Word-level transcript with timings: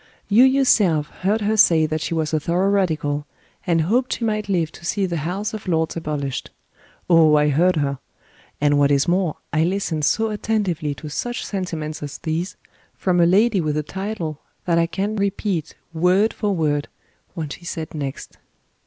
You 0.29 0.45
yourself 0.45 1.09
heard 1.19 1.41
her 1.41 1.55
say 1.55 1.85
that 1.85 2.01
she 2.01 2.15
was 2.15 2.33
a 2.33 2.39
thorough 2.39 2.71
Radical, 2.71 3.27
and 3.67 3.81
hoped 3.81 4.13
she 4.13 4.25
might 4.25 4.49
live 4.49 4.71
to 4.71 4.83
see 4.83 5.05
the 5.05 5.17
House 5.17 5.53
of 5.53 5.67
Lords 5.67 5.95
abolished. 5.95 6.49
Oh, 7.07 7.35
I 7.35 7.49
heard 7.49 7.75
her! 7.75 7.99
And 8.59 8.79
what 8.79 8.89
is 8.89 9.07
more, 9.07 9.35
I 9.53 9.63
listened 9.63 10.03
so 10.03 10.31
attentively 10.31 10.95
to 10.95 11.09
such 11.11 11.45
sentiments 11.45 12.01
as 12.01 12.17
these, 12.17 12.57
from 12.95 13.19
a 13.21 13.27
lady 13.27 13.61
with 13.61 13.77
a 13.77 13.83
title, 13.83 14.41
that 14.65 14.79
I 14.79 14.87
can 14.87 15.17
repeat, 15.17 15.75
word 15.93 16.33
for 16.33 16.51
word, 16.51 16.87
what 17.35 17.53
she 17.53 17.63
said 17.65 17.93
next. 17.93 18.39